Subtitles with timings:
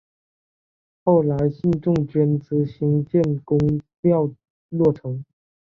[1.03, 3.55] 后来信众捐资兴建宫
[4.01, 4.31] 庙
[4.69, 5.23] 落成。